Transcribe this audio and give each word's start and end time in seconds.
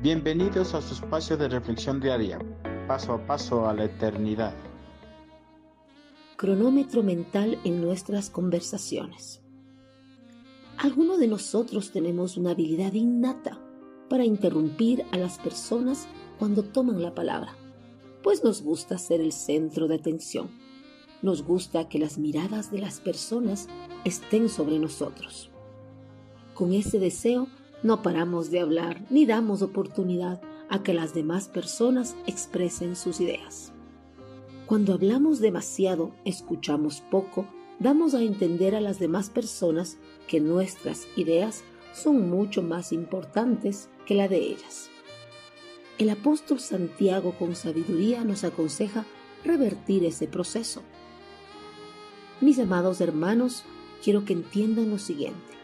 Bienvenidos 0.00 0.74
a 0.74 0.80
su 0.80 0.94
espacio 0.94 1.36
de 1.36 1.48
reflexión 1.48 1.98
diaria, 1.98 2.38
paso 2.86 3.14
a 3.14 3.26
paso 3.26 3.68
a 3.68 3.74
la 3.74 3.86
eternidad. 3.86 4.54
Cronómetro 6.36 7.02
mental 7.02 7.58
en 7.64 7.80
nuestras 7.80 8.30
conversaciones. 8.30 9.42
Algunos 10.76 11.18
de 11.18 11.26
nosotros 11.26 11.90
tenemos 11.90 12.36
una 12.36 12.52
habilidad 12.52 12.92
innata 12.92 13.58
para 14.08 14.24
interrumpir 14.24 15.04
a 15.10 15.16
las 15.16 15.38
personas 15.38 16.06
cuando 16.38 16.62
toman 16.62 17.02
la 17.02 17.12
palabra, 17.16 17.56
pues 18.22 18.44
nos 18.44 18.62
gusta 18.62 18.98
ser 18.98 19.20
el 19.20 19.32
centro 19.32 19.88
de 19.88 19.96
atención. 19.96 20.48
Nos 21.22 21.42
gusta 21.42 21.88
que 21.88 21.98
las 21.98 22.18
miradas 22.18 22.70
de 22.70 22.78
las 22.78 23.00
personas 23.00 23.66
estén 24.04 24.48
sobre 24.48 24.78
nosotros. 24.78 25.50
Con 26.54 26.72
ese 26.72 27.00
deseo 27.00 27.48
no 27.82 28.02
paramos 28.02 28.50
de 28.50 28.60
hablar 28.60 29.02
ni 29.10 29.26
damos 29.26 29.62
oportunidad 29.62 30.40
a 30.68 30.82
que 30.82 30.94
las 30.94 31.14
demás 31.14 31.48
personas 31.48 32.16
expresen 32.26 32.96
sus 32.96 33.20
ideas. 33.20 33.72
Cuando 34.66 34.92
hablamos 34.92 35.40
demasiado, 35.40 36.12
escuchamos 36.24 37.00
poco, 37.10 37.46
damos 37.78 38.14
a 38.14 38.22
entender 38.22 38.74
a 38.74 38.80
las 38.80 38.98
demás 38.98 39.30
personas 39.30 39.96
que 40.26 40.40
nuestras 40.40 41.06
ideas 41.16 41.64
son 41.92 42.28
mucho 42.28 42.62
más 42.62 42.92
importantes 42.92 43.88
que 44.06 44.14
la 44.14 44.28
de 44.28 44.38
ellas. 44.38 44.90
El 45.98 46.10
apóstol 46.10 46.60
Santiago 46.60 47.34
con 47.38 47.56
sabiduría 47.56 48.24
nos 48.24 48.44
aconseja 48.44 49.06
revertir 49.44 50.04
ese 50.04 50.26
proceso. 50.26 50.82
Mis 52.40 52.58
amados 52.58 53.00
hermanos, 53.00 53.64
quiero 54.04 54.24
que 54.24 54.32
entiendan 54.32 54.90
lo 54.90 54.98
siguiente. 54.98 55.58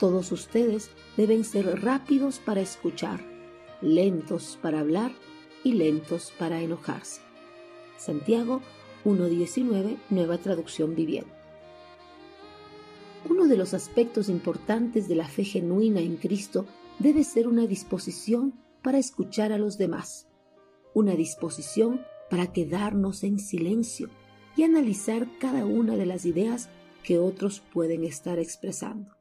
Todos 0.00 0.32
ustedes 0.32 0.90
deben 1.18 1.44
ser 1.44 1.82
rápidos 1.82 2.38
para 2.38 2.62
escuchar, 2.62 3.20
lentos 3.82 4.58
para 4.62 4.80
hablar 4.80 5.12
y 5.62 5.74
lentos 5.74 6.32
para 6.38 6.62
enojarse. 6.62 7.20
Santiago 7.98 8.62
1.19, 9.04 9.98
nueva 10.08 10.38
traducción 10.38 10.94
viviente. 10.94 11.30
Uno 13.28 13.46
de 13.46 13.58
los 13.58 13.74
aspectos 13.74 14.30
importantes 14.30 15.06
de 15.06 15.16
la 15.16 15.28
fe 15.28 15.44
genuina 15.44 16.00
en 16.00 16.16
Cristo 16.16 16.64
debe 16.98 17.22
ser 17.22 17.46
una 17.46 17.66
disposición 17.66 18.54
para 18.80 18.96
escuchar 18.96 19.52
a 19.52 19.58
los 19.58 19.76
demás, 19.76 20.28
una 20.94 21.14
disposición 21.14 22.00
para 22.30 22.50
quedarnos 22.54 23.22
en 23.22 23.38
silencio 23.38 24.08
y 24.56 24.62
analizar 24.62 25.28
cada 25.38 25.66
una 25.66 25.96
de 25.96 26.06
las 26.06 26.24
ideas 26.24 26.70
que 27.02 27.18
otros 27.18 27.60
pueden 27.60 28.04
estar 28.04 28.38
expresando 28.38 29.19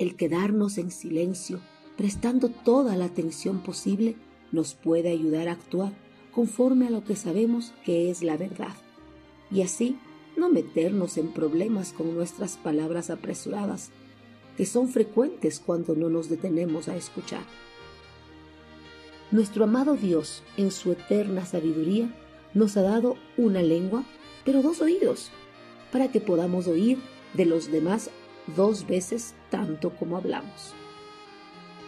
el 0.00 0.16
quedarnos 0.16 0.78
en 0.78 0.90
silencio, 0.90 1.60
prestando 1.98 2.48
toda 2.48 2.96
la 2.96 3.04
atención 3.04 3.62
posible, 3.62 4.16
nos 4.50 4.74
puede 4.74 5.10
ayudar 5.10 5.46
a 5.46 5.52
actuar 5.52 5.92
conforme 6.32 6.86
a 6.86 6.90
lo 6.90 7.04
que 7.04 7.16
sabemos 7.16 7.74
que 7.84 8.10
es 8.10 8.22
la 8.22 8.38
verdad. 8.38 8.74
Y 9.50 9.60
así 9.60 9.98
no 10.38 10.48
meternos 10.48 11.18
en 11.18 11.28
problemas 11.28 11.92
con 11.92 12.14
nuestras 12.14 12.56
palabras 12.56 13.10
apresuradas, 13.10 13.90
que 14.56 14.64
son 14.64 14.88
frecuentes 14.88 15.60
cuando 15.60 15.94
no 15.94 16.08
nos 16.08 16.30
detenemos 16.30 16.88
a 16.88 16.96
escuchar. 16.96 17.44
Nuestro 19.30 19.64
amado 19.64 19.96
Dios, 19.96 20.42
en 20.56 20.70
su 20.70 20.92
eterna 20.92 21.44
sabiduría, 21.44 22.10
nos 22.54 22.78
ha 22.78 22.82
dado 22.82 23.16
una 23.36 23.60
lengua, 23.60 24.04
pero 24.46 24.62
dos 24.62 24.80
oídos, 24.80 25.30
para 25.92 26.10
que 26.10 26.22
podamos 26.22 26.68
oír 26.68 26.96
de 27.34 27.44
los 27.44 27.70
demás 27.70 28.10
dos 28.56 28.86
veces 28.86 29.34
tanto 29.50 29.90
como 29.90 30.16
hablamos. 30.16 30.74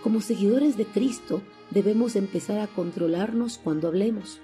Como 0.02 0.20
seguidores 0.20 0.76
de 0.76 0.84
Cristo 0.84 1.42
debemos 1.70 2.16
empezar 2.16 2.58
a 2.58 2.66
controlarnos 2.66 3.58
cuando 3.58 3.88
hablemos, 3.88 4.40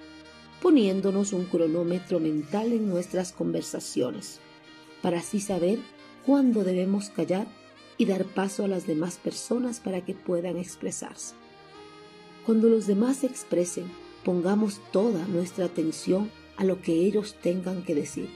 poniéndonos 0.62 1.32
un 1.32 1.44
cronómetro 1.46 2.20
mental 2.20 2.72
en 2.72 2.88
nuestras 2.88 3.32
conversaciones, 3.32 4.40
para 5.02 5.18
así 5.18 5.40
saber 5.40 5.78
cuándo 6.24 6.64
debemos 6.64 7.10
callar 7.10 7.46
y 7.96 8.06
dar 8.06 8.24
paso 8.24 8.64
a 8.64 8.68
las 8.68 8.86
demás 8.86 9.16
personas 9.16 9.80
para 9.80 10.04
que 10.04 10.14
puedan 10.14 10.56
expresarse. 10.56 11.34
Cuando 12.46 12.68
los 12.68 12.86
demás 12.86 13.18
se 13.18 13.26
expresen, 13.26 13.90
pongamos 14.24 14.80
toda 14.92 15.26
nuestra 15.26 15.66
atención 15.66 16.30
a 16.56 16.64
lo 16.64 16.80
que 16.80 16.92
ellos 16.92 17.36
tengan 17.42 17.82
que 17.82 17.94
decir. 17.94 18.28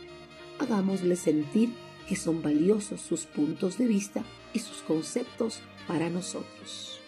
Hagámosles 0.58 1.20
sentir 1.20 1.70
que 2.08 2.16
son 2.16 2.42
valiosos 2.42 3.00
sus 3.00 3.26
puntos 3.26 3.78
de 3.78 3.86
vista 3.86 4.24
y 4.52 4.58
sus 4.58 4.78
conceptos 4.78 5.60
para 5.86 6.10
nosotros. 6.10 7.01